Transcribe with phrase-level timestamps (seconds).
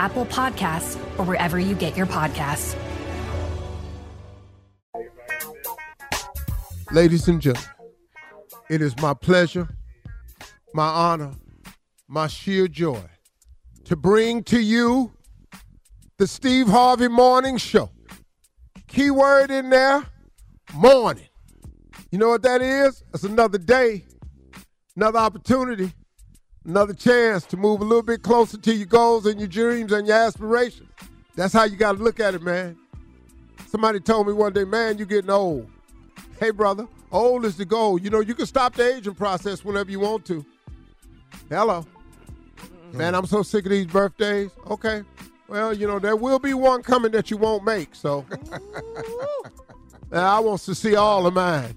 [0.00, 2.74] Apple Podcasts, or wherever you get your podcasts.
[6.90, 7.70] Ladies and gentlemen,
[8.70, 9.68] it is my pleasure,
[10.72, 11.32] my honor,
[12.08, 13.02] my sheer joy
[13.84, 15.12] to bring to you
[16.16, 17.90] the Steve Harvey Morning Show.
[18.88, 20.06] Keyword in there,
[20.72, 21.28] morning.
[22.10, 23.04] You know what that is?
[23.12, 24.06] It's another day,
[24.96, 25.92] another opportunity,
[26.64, 30.06] another chance to move a little bit closer to your goals and your dreams and
[30.06, 30.88] your aspirations.
[31.34, 32.76] That's how you got to look at it, man.
[33.66, 35.70] Somebody told me one day, man, you're getting old.
[36.38, 38.00] Hey, brother, old is the goal.
[38.00, 40.44] You know, you can stop the aging process whenever you want to.
[41.48, 41.86] Hello.
[42.92, 44.50] Man, I'm so sick of these birthdays.
[44.68, 45.02] Okay.
[45.48, 48.24] Well, you know, there will be one coming that you won't make, so.
[50.12, 51.76] I want to see all of mine.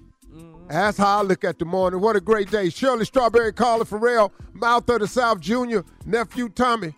[0.68, 2.00] That's how I look at the morning.
[2.00, 2.70] What a great day.
[2.70, 6.94] Shirley Strawberry, Carla Ferrell, Mouth of the South Jr., nephew Tommy.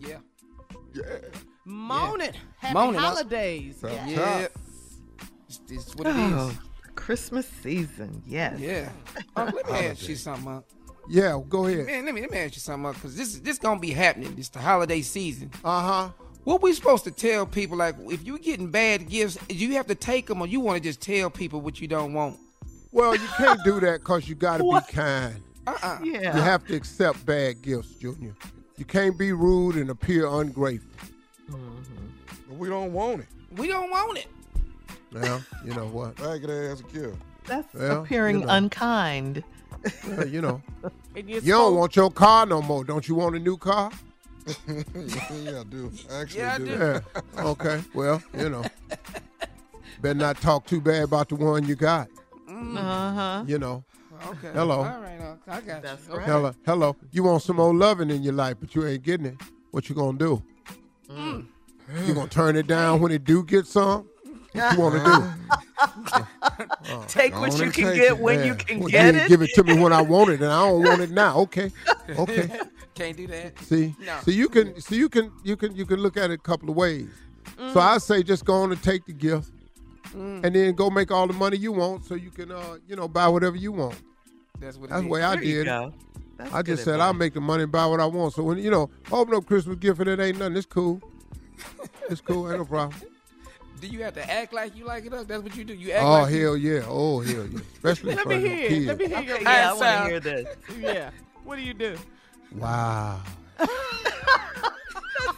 [0.00, 0.18] Yeah.
[1.64, 2.32] Morning.
[2.58, 3.78] Happy Morning, holidays.
[3.82, 4.06] Yeah.
[4.06, 4.48] Yes.
[5.48, 6.56] It's, it's what it Oh, is.
[6.94, 8.58] Christmas season, yes.
[8.58, 8.88] Yeah.
[9.36, 10.48] Uh, let me ask you something.
[10.48, 10.60] Uh,
[11.08, 11.86] Yeah, go ahead.
[11.86, 14.34] man, let me let me ask you something because this is this gonna be happening.
[14.38, 15.50] It's the holiday season.
[15.62, 16.08] Uh huh.
[16.44, 17.76] What we supposed to tell people?
[17.76, 20.82] Like, if you're getting bad gifts, do you have to take them, or you want
[20.82, 22.38] to just tell people what you don't want?
[22.96, 25.42] Well, you can't do that because you got to be kind.
[25.66, 25.98] Uh-uh.
[26.02, 26.34] Yeah.
[26.34, 28.34] You have to accept bad gifts, Junior.
[28.78, 30.90] You can't be rude and appear ungrateful.
[31.50, 31.84] Mm
[32.48, 33.26] But we don't want it.
[33.54, 34.28] We don't want it.
[35.12, 36.18] Well, you know what?
[36.20, 37.14] Ragged ass kill.
[37.44, 38.52] That's Well, appearing you know.
[38.54, 39.44] unkind.
[40.08, 40.62] Well, you know,
[41.14, 42.82] you're don't want your car no more.
[42.82, 43.92] Don't you want a new car?
[44.68, 45.92] yeah, I do.
[46.10, 46.64] I actually Yeah, I do.
[46.64, 46.72] do.
[46.72, 47.00] Yeah.
[47.44, 47.82] Okay.
[47.92, 48.64] Well, you know,
[50.00, 52.08] better not talk too bad about the one you got.
[52.56, 53.44] Uh huh.
[53.46, 53.84] You know.
[54.28, 54.50] Okay.
[54.54, 54.78] Hello.
[54.78, 55.36] All right.
[55.46, 56.14] I got That's you.
[56.14, 56.20] Okay.
[56.22, 56.28] right.
[56.30, 56.96] Hello, hello.
[57.12, 59.36] You want some more loving in your life, but you ain't getting it.
[59.70, 60.42] What you gonna do?
[61.10, 61.46] Mm.
[62.06, 64.08] You gonna turn it down when it do get some?
[64.52, 66.24] What you wanna do?
[67.08, 68.18] Take what you can get it.
[68.18, 68.44] when Yeah.
[68.46, 69.28] you can Well, get you it.
[69.28, 71.38] Give it to me when I want it, and I don't want it now.
[71.40, 71.70] Okay,
[72.18, 72.58] okay.
[72.94, 73.58] Can't do that.
[73.60, 74.18] See, No.
[74.24, 76.70] so you can, so you can, you can, you can look at it a couple
[76.70, 77.10] of ways.
[77.58, 77.72] Mm.
[77.74, 79.50] So I say just go on and take the gift,
[80.16, 83.06] and then go make all the money you want, so you can, uh, you know,
[83.08, 83.94] buy whatever you want.
[84.58, 84.90] That's what.
[84.90, 85.68] That's the way I did.
[86.52, 87.18] I just said I'll advice.
[87.20, 88.34] make the money and buy what I want.
[88.34, 91.00] So when you know, open up Christmas gift and it ain't nothing, it's cool.
[92.08, 92.94] It's cool, ain't no problem.
[93.80, 95.26] Do you have to act like you like it up?
[95.26, 95.74] That's what you do.
[95.74, 98.68] You act Oh like you- hell yeah, oh hell yeah, especially Let for me hear.
[98.68, 98.86] kids.
[98.86, 100.56] Let me hear your Yeah, I want to hear this.
[100.80, 101.10] Yeah.
[101.44, 101.96] What do you do?
[102.54, 103.20] Wow,
[103.58, 103.68] that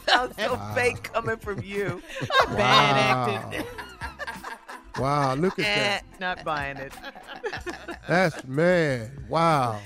[0.07, 2.01] Sounds so fake coming from you.
[2.49, 3.65] Bad acting.
[4.99, 5.35] Wow.
[5.35, 6.03] Look at Eh, that.
[6.19, 6.93] not buying it.
[8.07, 9.25] That's man.
[9.29, 9.79] Wow,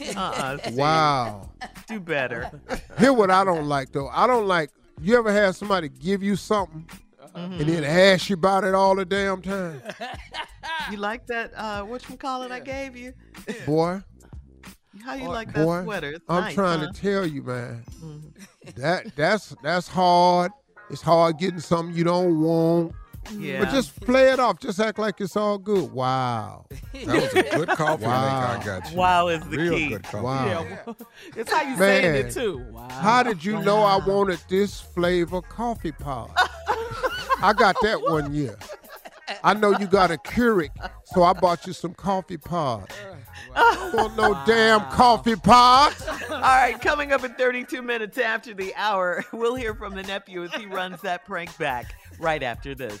[0.00, 0.58] Uh-uh.
[0.72, 1.50] Wow.
[1.88, 2.50] Do better.
[2.98, 4.08] Hear what I don't like though.
[4.08, 4.70] I don't like.
[5.00, 6.88] You ever had somebody give you something,
[7.34, 9.82] and then ask you about it all the damn time.
[10.90, 11.52] You like that?
[11.56, 12.52] Uh, what you call it?
[12.52, 13.12] I gave you.
[13.66, 14.00] Boy,
[15.04, 16.10] How you like that boy, sweater?
[16.12, 16.92] It's I'm nice, trying huh?
[16.92, 17.82] to tell you, man.
[18.76, 20.52] That that's that's hard.
[20.90, 22.92] It's hard getting something you don't want.
[23.32, 23.60] Yeah.
[23.64, 24.60] But just play it off.
[24.60, 25.92] Just act like it's all good.
[25.92, 26.66] Wow.
[26.92, 28.58] That was a good coffee Wow.
[28.58, 28.96] maker I got you.
[28.96, 29.88] Wow is the Real key.
[29.88, 30.18] good coffee.
[30.24, 30.44] Wow.
[30.68, 30.92] Yeah,
[31.36, 32.64] it's how you saying it too.
[32.70, 32.88] Wow.
[32.90, 36.30] How did you know I wanted this flavor coffee pod?
[37.42, 38.56] I got that one year.
[39.42, 40.70] I know you got a Keurig,
[41.04, 42.94] so I bought you some coffee pods.
[43.56, 46.06] Want oh, no damn coffee pods?
[46.30, 50.44] All right, coming up in 32 minutes after the hour, we'll hear from the nephew
[50.44, 53.00] as he runs that prank back right after this.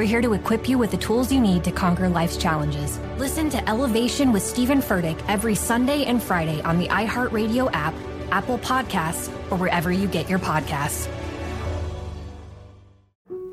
[0.00, 2.98] We're here to equip you with the tools you need to conquer life's challenges.
[3.18, 7.92] Listen to Elevation with Stephen Furtick every Sunday and Friday on the iHeartRadio app,
[8.32, 11.06] Apple Podcasts, or wherever you get your podcasts.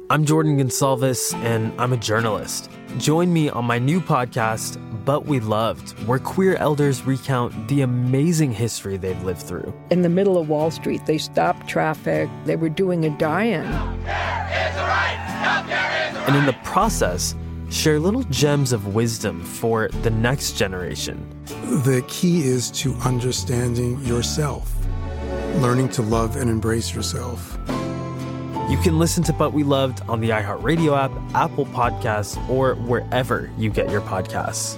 [0.10, 2.70] I'm Jordan Gonsalves, and I'm a journalist.
[2.98, 8.54] Join me on my new podcast, But We Loved, where queer elders recount the amazing
[8.54, 9.74] history they've lived through.
[9.90, 12.30] In the middle of Wall Street, they stopped traffic.
[12.46, 13.66] They were doing a die in.
[16.28, 17.36] And in the process,
[17.70, 21.26] share little gems of wisdom for the next generation.
[21.46, 24.74] The key is to understanding yourself,
[25.56, 27.58] learning to love and embrace yourself.
[28.70, 33.50] You can listen to But We Loved on the iHeartRadio app, Apple Podcasts, or wherever
[33.58, 34.78] you get your podcasts.